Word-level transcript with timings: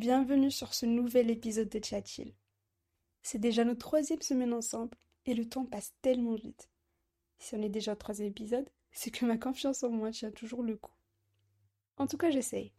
bienvenue 0.00 0.50
sur 0.50 0.72
ce 0.72 0.86
nouvel 0.86 1.28
épisode 1.28 1.68
de 1.68 1.78
Chat-Il. 1.84 2.32
C'est 3.20 3.38
déjà 3.38 3.64
notre 3.64 3.80
troisième 3.80 4.22
semaine 4.22 4.54
ensemble 4.54 4.96
et 5.26 5.34
le 5.34 5.46
temps 5.46 5.66
passe 5.66 5.92
tellement 6.00 6.36
vite. 6.36 6.70
Si 7.38 7.54
on 7.54 7.60
est 7.60 7.68
déjà 7.68 7.92
au 7.92 7.96
troisième 7.96 8.28
épisode, 8.28 8.66
c'est 8.92 9.10
que 9.10 9.26
ma 9.26 9.36
confiance 9.36 9.82
en 9.82 9.90
moi 9.90 10.10
tient 10.10 10.30
toujours 10.30 10.62
le 10.62 10.78
coup. 10.78 10.94
En 11.98 12.06
tout 12.06 12.16
cas, 12.16 12.30
j'essaye. 12.30 12.72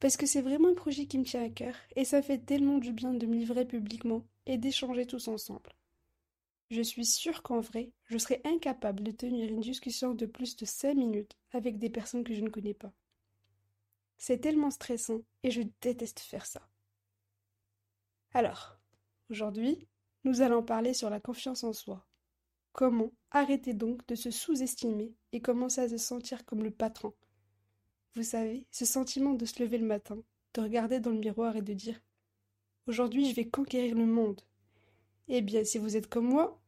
Parce 0.00 0.16
que 0.16 0.24
c'est 0.24 0.40
vraiment 0.40 0.70
un 0.70 0.74
projet 0.74 1.04
qui 1.04 1.18
me 1.18 1.24
tient 1.24 1.44
à 1.44 1.50
cœur 1.50 1.74
et 1.94 2.06
ça 2.06 2.22
fait 2.22 2.38
tellement 2.38 2.78
du 2.78 2.94
bien 2.94 3.12
de 3.12 3.26
me 3.26 3.36
livrer 3.36 3.66
publiquement 3.66 4.24
et 4.46 4.56
d'échanger 4.56 5.04
tous 5.04 5.28
ensemble. 5.28 5.74
Je 6.70 6.80
suis 6.80 7.04
sûre 7.04 7.42
qu'en 7.42 7.60
vrai, 7.60 7.92
je 8.06 8.16
serais 8.16 8.40
incapable 8.46 9.02
de 9.02 9.10
tenir 9.10 9.46
une 9.46 9.60
discussion 9.60 10.14
de 10.14 10.24
plus 10.24 10.56
de 10.56 10.64
cinq 10.64 10.94
minutes 10.94 11.36
avec 11.52 11.78
des 11.78 11.90
personnes 11.90 12.24
que 12.24 12.32
je 12.32 12.40
ne 12.40 12.48
connais 12.48 12.72
pas. 12.72 12.94
C'est 14.18 14.40
tellement 14.40 14.70
stressant 14.70 15.22
et 15.44 15.50
je 15.50 15.62
déteste 15.80 16.20
faire 16.20 16.44
ça. 16.44 16.68
Alors, 18.34 18.78
aujourd'hui, 19.30 19.88
nous 20.24 20.42
allons 20.42 20.62
parler 20.62 20.92
sur 20.92 21.08
la 21.08 21.20
confiance 21.20 21.64
en 21.64 21.72
soi. 21.72 22.04
Comment 22.72 23.12
arrêter 23.30 23.74
donc 23.74 24.06
de 24.06 24.14
se 24.14 24.30
sous-estimer 24.30 25.14
et 25.32 25.40
commencer 25.40 25.80
à 25.80 25.88
se 25.88 25.96
sentir 25.96 26.44
comme 26.44 26.62
le 26.62 26.70
patron? 26.70 27.14
Vous 28.14 28.22
savez, 28.24 28.66
ce 28.70 28.84
sentiment 28.84 29.34
de 29.34 29.46
se 29.46 29.62
lever 29.62 29.78
le 29.78 29.86
matin, 29.86 30.22
de 30.54 30.60
regarder 30.60 31.00
dans 31.00 31.10
le 31.10 31.20
miroir 31.20 31.56
et 31.56 31.62
de 31.62 31.72
dire 31.72 32.00
Aujourd'hui 32.86 33.28
je 33.28 33.34
vais 33.34 33.48
conquérir 33.48 33.94
le 33.94 34.06
monde. 34.06 34.40
Eh 35.28 35.42
bien, 35.42 35.64
si 35.64 35.78
vous 35.78 35.96
êtes 35.96 36.08
comme 36.08 36.28
moi, 36.28 36.60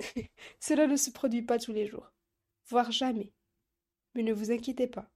cela 0.60 0.86
ne 0.86 0.96
se 0.96 1.10
produit 1.10 1.42
pas 1.42 1.58
tous 1.58 1.72
les 1.72 1.86
jours, 1.86 2.12
voire 2.68 2.92
jamais. 2.92 3.32
Mais 4.14 4.22
ne 4.22 4.32
vous 4.32 4.50
inquiétez 4.50 4.86
pas, 4.86 5.10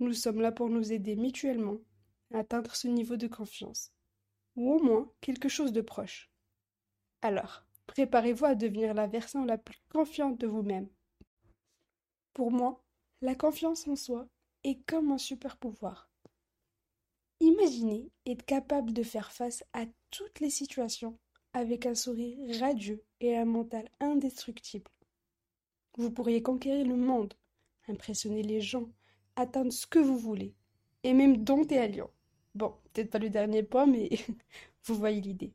nous 0.00 0.12
sommes 0.12 0.40
là 0.40 0.52
pour 0.52 0.68
nous 0.68 0.92
aider 0.92 1.16
mutuellement 1.16 1.78
à 2.32 2.38
atteindre 2.38 2.74
ce 2.74 2.88
niveau 2.88 3.16
de 3.16 3.26
confiance, 3.26 3.92
ou 4.56 4.72
au 4.72 4.82
moins 4.82 5.10
quelque 5.20 5.48
chose 5.48 5.72
de 5.72 5.80
proche. 5.80 6.30
Alors, 7.22 7.64
préparez-vous 7.86 8.44
à 8.44 8.54
devenir 8.54 8.94
la 8.94 9.06
version 9.06 9.44
la 9.44 9.58
plus 9.58 9.78
confiante 9.90 10.38
de 10.38 10.46
vous-même. 10.46 10.88
Pour 12.32 12.50
moi, 12.50 12.82
la 13.20 13.34
confiance 13.34 13.86
en 13.88 13.96
soi 13.96 14.28
est 14.64 14.82
comme 14.86 15.12
un 15.12 15.18
super 15.18 15.56
pouvoir. 15.56 16.10
Imaginez 17.40 18.10
être 18.26 18.44
capable 18.44 18.92
de 18.92 19.02
faire 19.02 19.32
face 19.32 19.64
à 19.72 19.84
toutes 20.10 20.40
les 20.40 20.50
situations 20.50 21.18
avec 21.52 21.86
un 21.86 21.94
sourire 21.94 22.60
radieux 22.60 23.04
et 23.20 23.36
un 23.36 23.44
mental 23.44 23.88
indestructible. 24.00 24.90
Vous 25.96 26.10
pourriez 26.10 26.42
conquérir 26.42 26.86
le 26.86 26.96
monde, 26.96 27.34
impressionner 27.86 28.42
les 28.42 28.60
gens, 28.60 28.88
atteindre 29.36 29.72
ce 29.72 29.86
que 29.86 29.98
vous 29.98 30.18
voulez, 30.18 30.54
et 31.02 31.12
même 31.12 31.44
dompter 31.44 31.78
à 31.78 31.86
Lyon. 31.86 32.10
Bon, 32.54 32.74
peut-être 32.92 33.10
pas 33.10 33.18
le 33.18 33.30
dernier 33.30 33.62
point, 33.62 33.86
mais 33.86 34.10
vous 34.84 34.94
voyez 34.94 35.20
l'idée. 35.20 35.52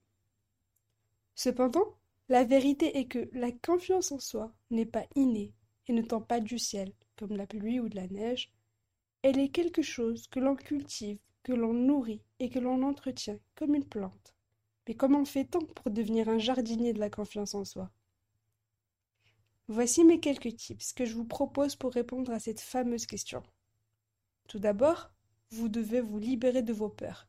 Cependant, 1.36 1.96
la 2.28 2.44
vérité 2.44 2.98
est 2.98 3.08
que 3.08 3.30
la 3.34 3.52
confiance 3.52 4.12
en 4.12 4.20
soi 4.20 4.52
n'est 4.70 4.86
pas 4.86 5.06
innée 5.16 5.54
et 5.88 5.94
ne 5.94 6.02
tend 6.02 6.22
pas 6.22 6.40
du 6.40 6.60
ciel, 6.60 6.94
comme 7.16 7.36
la 7.36 7.48
pluie 7.48 7.80
ou 7.80 7.90
de 7.90 7.96
la 7.96 8.08
neige. 8.08 8.54
Elle 9.22 9.40
est 9.40 9.50
quelque 9.50 9.82
chose 9.82 10.28
que 10.28 10.40
l'on 10.40 10.56
cultive, 10.56 11.20
que 11.44 11.54
l'on 11.54 11.74
nourrit 11.74 12.22
et 12.40 12.50
que 12.50 12.60
l'on 12.60 12.84
entretient 12.84 13.40
comme 13.56 13.74
une 13.74 13.88
plante. 13.88 14.36
Mais 14.88 14.96
comment 14.96 15.26
fait-on 15.26 15.60
pour 15.60 15.92
devenir 15.92 16.30
un 16.30 16.40
jardinier 16.40 16.94
de 16.94 17.00
la 17.00 17.10
confiance 17.10 17.56
en 17.56 17.64
soi? 17.66 17.90
Voici 19.68 20.04
mes 20.04 20.20
quelques 20.20 20.56
tips 20.56 20.94
que 20.94 21.06
je 21.06 21.14
vous 21.14 21.26
propose 21.26 21.76
pour 21.76 21.94
répondre 21.94 22.32
à 22.32 22.40
cette 22.40 22.60
fameuse 22.60 23.06
question. 23.06 23.44
Tout 24.50 24.58
d'abord, 24.58 25.12
vous 25.52 25.70
devez 25.70 26.02
vous 26.02 26.18
libérer 26.18 26.64
de 26.64 26.74
vos 26.74 26.90
peurs. 26.90 27.28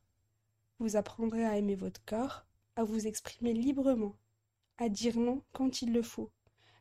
Vous 0.79 0.95
apprendrez 0.95 1.45
à 1.45 1.55
aimer 1.55 1.75
votre 1.75 2.03
corps, 2.03 2.47
à 2.75 2.83
vous 2.83 3.05
exprimer 3.05 3.53
librement, 3.53 4.17
à 4.79 4.89
dire 4.89 5.19
non 5.19 5.43
quand 5.53 5.83
il 5.83 5.93
le 5.93 6.01
faut, 6.01 6.31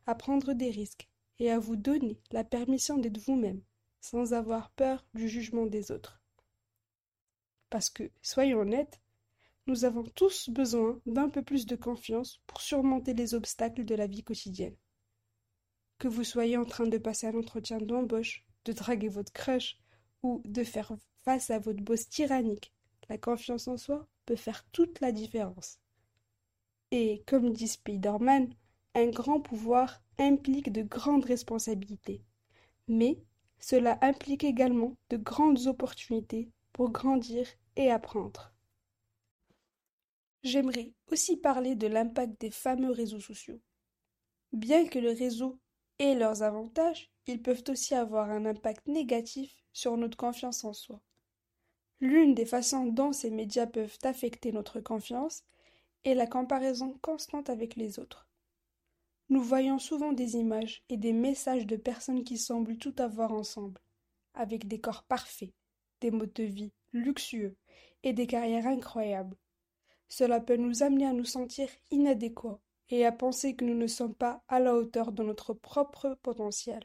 à 0.07 0.15
prendre 0.15 0.55
des 0.55 0.71
risques 0.71 1.11
et 1.41 1.51
à 1.51 1.59
vous 1.59 1.77
donner 1.77 2.19
la 2.31 2.43
permission 2.43 2.97
d'être 2.97 3.19
vous-même, 3.19 3.61
sans 4.01 4.33
avoir 4.33 4.71
peur 4.71 5.05
du 5.13 5.29
jugement 5.29 5.67
des 5.67 5.93
autres. 5.93 6.23
Parce 7.69 7.91
que, 7.91 8.11
soyons 8.23 8.61
honnêtes, 8.61 8.99
nous 9.67 9.85
avons 9.85 10.05
tous 10.05 10.49
besoin 10.49 11.03
d'un 11.05 11.29
peu 11.29 11.43
plus 11.43 11.67
de 11.67 11.77
confiance 11.77 12.41
pour 12.47 12.63
surmonter 12.63 13.13
les 13.13 13.35
obstacles 13.35 13.85
de 13.85 13.95
la 13.95 14.07
vie 14.07 14.25
quotidienne. 14.25 14.77
Que 15.99 16.09
vous 16.09 16.25
soyez 16.25 16.57
en 16.57 16.65
train 16.65 16.87
de 16.87 16.97
passer 16.97 17.27
un 17.27 17.39
entretien 17.39 17.77
d'embauche, 17.77 18.47
de 18.65 18.73
draguer 18.73 19.09
votre 19.09 19.35
crush, 19.35 19.79
ou 20.23 20.43
de 20.45 20.65
faire 20.65 20.93
face 21.23 21.51
à 21.51 21.59
votre 21.59 21.83
boss 21.83 22.09
tyrannique. 22.09 22.73
La 23.09 23.19
confiance 23.19 23.69
en 23.69 23.77
soi 23.77 24.07
peut 24.27 24.37
faire 24.37 24.65
toute 24.71 25.01
la 25.01 25.13
différence. 25.13 25.81
Et 26.91 27.23
comme 27.27 27.53
dit 27.53 27.69
Spider-Man, 27.69 28.55
un 28.95 29.07
grand 29.11 29.41
pouvoir 29.41 30.03
implique 30.19 30.73
de 30.73 30.83
grandes 30.83 31.25
responsabilités. 31.25 32.23
Mais 32.89 33.19
cela 33.59 33.99
implique 34.03 34.45
également 34.45 34.97
de 35.11 35.17
grandes 35.17 35.67
opportunités 35.67 36.51
pour 36.73 36.91
grandir 36.91 37.47
et 37.77 37.91
apprendre. 37.91 38.53
J'aimerais 40.43 40.93
aussi 41.13 41.37
parler 41.37 41.75
de 41.75 41.87
l'impact 41.87 42.41
des 42.41 42.51
fameux 42.51 42.91
réseaux 42.91 43.21
sociaux. 43.21 43.61
Bien 44.53 44.87
que 44.87 44.99
le 44.99 45.11
réseau 45.11 45.59
ait 46.01 46.15
leurs 46.15 46.43
avantages, 46.43 47.11
ils 47.27 47.43
peuvent 47.43 47.63
aussi 47.69 47.95
avoir 47.95 48.31
un 48.31 48.47
impact 48.47 48.89
négatif 48.89 49.55
sur 49.73 49.97
notre 49.97 50.17
confiance 50.17 50.65
en 50.65 50.73
soi. 50.73 51.01
L'une 52.01 52.35
des 52.35 52.47
façons 52.47 52.87
dont 52.87 53.13
ces 53.13 53.31
médias 53.31 53.67
peuvent 53.67 53.99
affecter 54.03 54.51
notre 54.53 54.81
confiance 54.81 55.45
est 56.05 56.15
la 56.15 56.27
comparaison 56.27 56.99
constante 57.03 57.51
avec 57.51 57.77
les 57.77 57.99
autres. 57.99 58.27
Nous 59.29 59.43
voyons 59.43 59.79
souvent 59.79 60.13
des 60.13 60.37
images 60.37 60.83
et 60.89 60.97
des 60.97 61.13
messages 61.13 61.67
de 61.67 61.77
personnes 61.77 62.25
qui 62.25 62.39
semblent 62.39 62.79
tout 62.79 62.95
avoir 62.99 63.33
ensemble, 63.33 63.81
avec 64.35 64.67
des 64.67 64.81
corps 64.81 65.05
parfaits, 65.05 65.53
des 66.01 66.11
modes 66.11 66.33
de 66.33 66.45
vie 66.45 66.73
luxueux 66.93 67.55
et 68.03 68.15
des 68.15 68.27
carrières 68.27 68.67
incroyables. 68.67 69.37
Cela 70.09 70.41
peut 70.41 70.57
nous 70.57 70.83
amener 70.83 71.07
à 71.07 71.13
nous 71.13 71.27
sentir 71.27 71.69
inadéquats 71.91 72.59
et 72.91 73.07
à 73.07 73.13
penser 73.13 73.55
que 73.55 73.65
nous 73.65 73.77
ne 73.77 73.87
sommes 73.87 74.15
pas 74.15 74.43
à 74.49 74.61
la 74.61 74.75
hauteur 74.75 75.13
de 75.13 75.23
notre 75.23 75.55
propre 75.55 76.19
potentiel. 76.23 76.85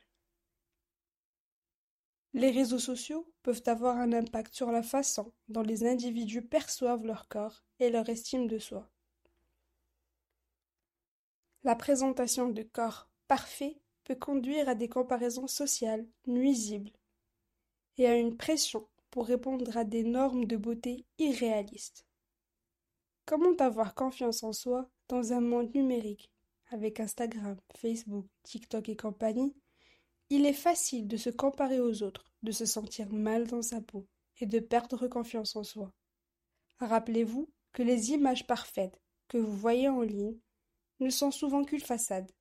Les 2.33 2.51
réseaux 2.51 2.79
sociaux 2.79 3.31
peuvent 3.43 3.63
avoir 3.65 3.97
un 3.97 4.13
impact 4.13 4.53
sur 4.53 4.71
la 4.71 4.83
façon 4.83 5.33
dont 5.47 5.61
les 5.61 5.85
individus 5.85 6.41
perçoivent 6.41 7.05
leur 7.05 7.27
corps 7.27 7.63
et 7.79 7.89
leur 7.89 8.07
estime 8.09 8.47
de 8.47 8.59
soi. 8.59 8.89
La 11.63 11.75
présentation 11.75 12.49
de 12.49 12.61
corps 12.61 13.09
parfaits 13.27 13.77
peut 14.03 14.15
conduire 14.15 14.69
à 14.69 14.75
des 14.75 14.89
comparaisons 14.89 15.47
sociales 15.47 16.05
nuisibles 16.27 16.91
et 17.97 18.05
à 18.05 18.15
une 18.15 18.37
pression 18.37 18.87
pour 19.09 19.25
répondre 19.25 19.75
à 19.77 19.83
des 19.83 20.03
normes 20.03 20.45
de 20.45 20.57
beauté 20.57 21.05
irréalistes. 21.17 22.05
Comment 23.25 23.55
avoir 23.59 23.95
confiance 23.95 24.43
en 24.43 24.51
soi 24.53 24.89
dans 25.07 25.33
un 25.33 25.41
monde 25.41 25.73
numérique 25.73 26.31
avec 26.71 26.99
Instagram, 26.99 27.57
Facebook, 27.75 28.25
TikTok 28.43 28.89
et 28.89 28.95
compagnie 28.95 29.55
il 30.29 30.45
est 30.45 30.53
facile 30.53 31.07
de 31.07 31.17
se 31.17 31.29
comparer 31.29 31.79
aux 31.79 32.01
autres, 32.01 32.31
de 32.41 32.51
se 32.51 32.65
sentir 32.65 33.11
mal 33.11 33.45
dans 33.45 33.61
sa 33.61 33.79
peau 33.81 34.07
et 34.39 34.45
de 34.45 34.59
perdre 34.59 35.07
confiance 35.07 35.55
en 35.55 35.63
soi. 35.63 35.93
Rappelez-vous 36.79 37.51
que 37.73 37.83
les 37.83 38.11
images 38.11 38.47
parfaites 38.47 38.99
que 39.27 39.37
vous 39.37 39.55
voyez 39.55 39.87
en 39.87 40.01
ligne 40.01 40.37
ne 40.99 41.09
sont 41.09 41.31
souvent 41.31 41.63
qu'une 41.63 41.79
façade. 41.79 42.31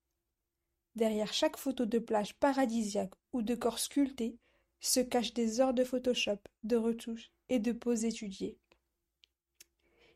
Derrière 0.95 1.33
chaque 1.33 1.57
photo 1.57 1.87
de 1.87 1.99
plage 1.99 2.35
paradisiaque 2.39 3.15
ou 3.33 3.43
de 3.43 3.55
corps 3.55 3.79
sculpté 3.79 4.39
se 4.81 5.01
cachent 5.01 5.35
des 5.35 5.61
heures 5.61 5.75
de 5.75 5.85
Photoshop, 5.85 6.39
de 6.63 6.77
retouches 6.77 7.33
et 7.49 7.59
de 7.59 7.73
poses 7.73 8.05
étudiées. 8.05 8.59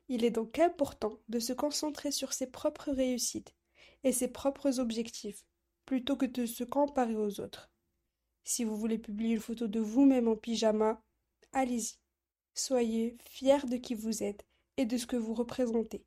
Il 0.08 0.24
est 0.24 0.30
donc 0.30 0.58
important 0.58 1.18
de 1.28 1.38
se 1.38 1.52
concentrer 1.52 2.10
sur 2.10 2.32
ses 2.32 2.46
propres 2.46 2.90
réussites 2.90 3.54
et 4.04 4.12
ses 4.12 4.28
propres 4.28 4.80
objectifs 4.80 5.44
plutôt 5.84 6.16
que 6.16 6.26
de 6.26 6.46
se 6.46 6.64
comparer 6.64 7.16
aux 7.16 7.40
autres. 7.40 7.70
Si 8.44 8.64
vous 8.64 8.76
voulez 8.76 8.98
publier 8.98 9.34
une 9.34 9.40
photo 9.40 9.66
de 9.66 9.80
vous-même 9.80 10.28
en 10.28 10.36
pyjama, 10.36 11.02
allez-y. 11.52 11.98
Soyez 12.54 13.16
fiers 13.28 13.66
de 13.66 13.76
qui 13.76 13.94
vous 13.94 14.22
êtes 14.22 14.46
et 14.76 14.86
de 14.86 14.96
ce 14.96 15.06
que 15.06 15.16
vous 15.16 15.34
représentez. 15.34 16.04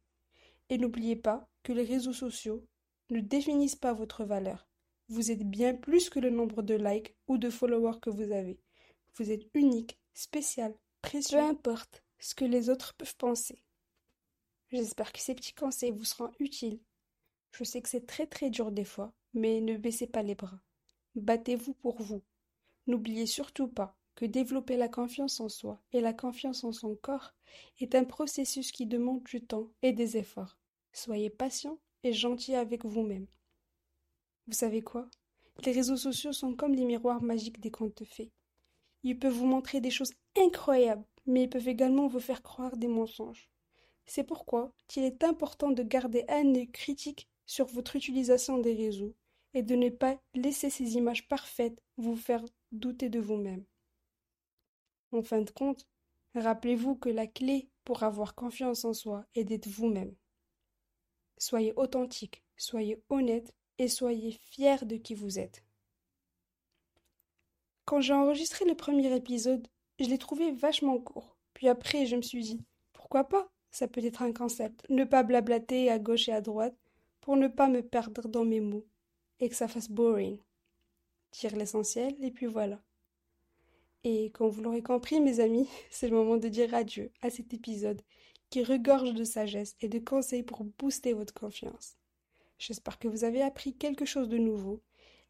Et 0.69 0.77
n'oubliez 0.77 1.15
pas 1.15 1.47
que 1.63 1.73
les 1.73 1.83
réseaux 1.83 2.13
sociaux 2.13 2.65
ne 3.09 3.19
définissent 3.19 3.75
pas 3.75 3.93
votre 3.93 4.23
valeur. 4.23 4.67
Vous 5.09 5.31
êtes 5.31 5.43
bien 5.43 5.75
plus 5.75 6.09
que 6.09 6.19
le 6.19 6.29
nombre 6.29 6.61
de 6.61 6.75
likes 6.75 7.15
ou 7.27 7.37
de 7.37 7.49
followers 7.49 7.99
que 8.01 8.09
vous 8.09 8.31
avez. 8.31 8.59
Vous 9.15 9.31
êtes 9.31 9.47
unique, 9.53 9.99
spécial, 10.13 10.73
précieux. 11.01 11.37
Peu 11.37 11.43
importe 11.43 12.03
ce 12.19 12.33
que 12.33 12.45
les 12.45 12.69
autres 12.69 12.93
peuvent 12.95 13.17
penser. 13.17 13.63
J'espère 14.71 15.11
que 15.11 15.19
ces 15.19 15.35
petits 15.35 15.53
conseils 15.53 15.91
vous 15.91 16.05
seront 16.05 16.31
utiles. 16.39 16.79
Je 17.51 17.65
sais 17.65 17.81
que 17.81 17.89
c'est 17.89 18.05
très 18.05 18.25
très 18.25 18.49
dur 18.49 18.71
des 18.71 18.85
fois, 18.85 19.13
mais 19.33 19.59
ne 19.59 19.75
baissez 19.75 20.07
pas 20.07 20.23
les 20.23 20.35
bras. 20.35 20.61
Battez-vous 21.15 21.73
pour 21.73 22.01
vous. 22.01 22.21
N'oubliez 22.87 23.25
surtout 23.25 23.67
pas 23.67 23.97
que 24.15 24.25
développer 24.25 24.77
la 24.77 24.87
confiance 24.87 25.41
en 25.41 25.49
soi 25.49 25.81
et 25.91 25.99
la 25.99 26.13
confiance 26.13 26.63
en 26.63 26.71
son 26.71 26.95
corps 26.95 27.33
est 27.79 27.95
un 27.95 28.05
processus 28.05 28.71
qui 28.71 28.85
demande 28.85 29.23
du 29.23 29.41
temps 29.41 29.69
et 29.81 29.91
des 29.91 30.15
efforts. 30.15 30.57
Soyez 30.93 31.29
patient 31.29 31.77
et 32.03 32.13
gentil 32.13 32.55
avec 32.55 32.85
vous-même. 32.85 33.27
Vous 34.47 34.53
savez 34.53 34.81
quoi? 34.81 35.09
Les 35.65 35.73
réseaux 35.73 35.97
sociaux 35.97 36.33
sont 36.33 36.55
comme 36.55 36.75
les 36.75 36.85
miroirs 36.85 37.21
magiques 37.21 37.59
des 37.59 37.71
contes 37.71 38.05
fées. 38.05 38.31
Ils 39.03 39.19
peuvent 39.19 39.33
vous 39.33 39.45
montrer 39.45 39.81
des 39.81 39.91
choses 39.91 40.13
incroyables, 40.37 41.05
mais 41.25 41.43
ils 41.43 41.49
peuvent 41.49 41.67
également 41.67 42.07
vous 42.07 42.19
faire 42.21 42.41
croire 42.41 42.77
des 42.77 42.87
mensonges. 42.87 43.50
C'est 44.05 44.23
pourquoi 44.23 44.73
il 44.95 45.03
est 45.03 45.23
important 45.23 45.71
de 45.71 45.83
garder 45.83 46.25
un 46.27 46.55
œil 46.55 46.69
critique 46.69 47.27
sur 47.45 47.65
votre 47.67 47.95
utilisation 47.95 48.57
des 48.57 48.73
réseaux 48.73 49.15
et 49.53 49.63
de 49.63 49.75
ne 49.75 49.89
pas 49.89 50.19
laisser 50.33 50.69
ces 50.69 50.95
images 50.95 51.27
parfaites 51.27 51.81
vous 51.97 52.15
faire 52.15 52.43
douter 52.71 53.09
de 53.09 53.19
vous-même. 53.19 53.65
En 55.11 55.21
fin 55.21 55.41
de 55.41 55.51
compte, 55.51 55.85
rappelez-vous 56.35 56.95
que 56.95 57.09
la 57.09 57.27
clé 57.27 57.69
pour 57.83 58.03
avoir 58.03 58.35
confiance 58.35 58.85
en 58.85 58.93
soi 58.93 59.25
est 59.35 59.43
d'être 59.43 59.67
vous-même. 59.67 60.15
Soyez 61.37 61.73
authentique, 61.75 62.43
soyez 62.55 63.01
honnête 63.09 63.53
et 63.77 63.87
soyez 63.87 64.31
fier 64.31 64.85
de 64.85 64.95
qui 64.95 65.15
vous 65.15 65.39
êtes. 65.39 65.63
Quand 67.85 67.99
j'ai 67.99 68.13
enregistré 68.13 68.63
le 68.65 68.75
premier 68.75 69.13
épisode, 69.13 69.67
je 69.99 70.05
l'ai 70.05 70.17
trouvé 70.17 70.51
vachement 70.51 70.97
court. 70.99 71.35
Puis 71.53 71.67
après, 71.67 72.05
je 72.05 72.15
me 72.15 72.21
suis 72.21 72.43
dit, 72.43 72.63
pourquoi 72.93 73.25
pas? 73.25 73.51
Ça 73.71 73.87
peut 73.87 74.03
être 74.03 74.21
un 74.21 74.33
concept. 74.33 74.85
Ne 74.89 75.05
pas 75.05 75.23
blablater 75.23 75.89
à 75.89 75.97
gauche 75.97 76.27
et 76.29 76.33
à 76.33 76.41
droite 76.41 76.75
pour 77.21 77.37
ne 77.37 77.47
pas 77.47 77.67
me 77.67 77.81
perdre 77.81 78.27
dans 78.27 78.45
mes 78.45 78.59
mots 78.59 78.85
et 79.39 79.49
que 79.49 79.55
ça 79.55 79.67
fasse 79.67 79.89
boring. 79.89 80.39
Tire 81.31 81.55
l'essentiel 81.55 82.15
et 82.21 82.31
puis 82.31 82.45
voilà. 82.45 82.81
Et 84.03 84.31
comme 84.31 84.49
vous 84.49 84.61
l'aurez 84.61 84.81
compris, 84.81 85.21
mes 85.21 85.39
amis, 85.39 85.67
c'est 85.89 86.09
le 86.09 86.15
moment 86.15 86.37
de 86.37 86.49
dire 86.49 86.73
adieu 86.73 87.11
à 87.21 87.29
cet 87.29 87.53
épisode 87.53 88.01
qui 88.49 88.63
regorge 88.63 89.13
de 89.13 89.23
sagesse 89.23 89.75
et 89.79 89.87
de 89.87 89.99
conseils 89.99 90.43
pour 90.43 90.65
booster 90.65 91.13
votre 91.13 91.33
confiance. 91.33 91.95
J'espère 92.59 92.99
que 92.99 93.07
vous 93.07 93.23
avez 93.23 93.41
appris 93.41 93.73
quelque 93.73 94.05
chose 94.05 94.27
de 94.27 94.37
nouveau 94.37 94.81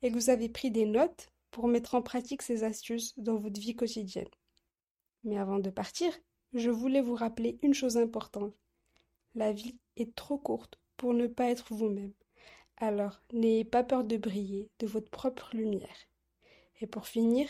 et 0.02 0.10
que 0.10 0.16
vous 0.16 0.32
avez 0.32 0.50
pris 0.50 0.72
des 0.72 0.86
notes 0.86 1.30
pour 1.52 1.68
mettre 1.68 1.94
en 1.94 2.02
pratique 2.02 2.42
ces 2.42 2.64
astuces 2.64 3.14
dans 3.18 3.36
votre 3.36 3.60
vie 3.60 3.76
quotidienne. 3.76 4.28
Mais 5.24 5.38
avant 5.38 5.60
de 5.60 5.70
partir, 5.70 6.12
je 6.54 6.70
voulais 6.70 7.02
vous 7.02 7.16
rappeler 7.16 7.58
une 7.62 7.74
chose 7.74 7.98
importante. 7.98 8.54
La 9.36 9.52
vie 9.52 9.78
est 9.96 10.14
trop 10.16 10.38
courte 10.38 10.80
pour 10.98 11.14
ne 11.14 11.28
pas 11.28 11.50
être 11.50 11.74
vous-même. 11.74 12.14
Alors, 12.78 13.22
n'ayez 13.32 13.64
pas 13.64 13.84
peur 13.84 14.04
de 14.04 14.18
briller 14.18 14.70
de 14.80 14.88
votre 14.88 15.10
propre 15.10 15.50
lumière. 15.54 16.08
Et 16.82 16.88
pour 16.88 17.08
finir, 17.08 17.48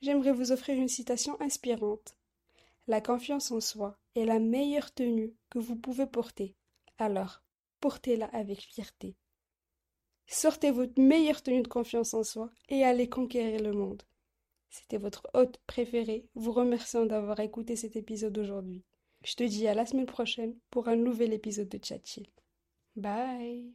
j'aimerais 0.00 0.32
vous 0.32 0.52
offrir 0.52 0.76
une 0.76 0.88
citation 0.88 1.40
inspirante. 1.40 2.16
La 2.86 3.00
confiance 3.00 3.50
en 3.50 3.60
soi 3.60 3.98
est 4.14 4.24
la 4.24 4.38
meilleure 4.38 4.92
tenue 4.92 5.34
que 5.50 5.58
vous 5.58 5.76
pouvez 5.76 6.06
porter. 6.06 6.56
Alors, 6.98 7.42
portez-la 7.80 8.26
avec 8.26 8.60
fierté. 8.60 9.16
Sortez 10.26 10.70
votre 10.70 10.98
meilleure 11.00 11.42
tenue 11.42 11.62
de 11.62 11.68
confiance 11.68 12.14
en 12.14 12.24
soi 12.24 12.50
et 12.68 12.84
allez 12.84 13.08
conquérir 13.08 13.62
le 13.62 13.72
monde. 13.72 14.02
C'était 14.74 14.98
votre 14.98 15.28
hôte 15.34 15.60
préféré, 15.68 16.26
vous 16.34 16.50
remerciant 16.50 17.06
d'avoir 17.06 17.38
écouté 17.38 17.76
cet 17.76 17.94
épisode 17.94 18.36
aujourd'hui. 18.36 18.82
Je 19.22 19.36
te 19.36 19.44
dis 19.44 19.68
à 19.68 19.74
la 19.74 19.86
semaine 19.86 20.04
prochaine 20.04 20.58
pour 20.70 20.88
un 20.88 20.96
nouvel 20.96 21.32
épisode 21.32 21.68
de 21.68 21.78
Chat 21.80 22.18
Bye 22.96 23.72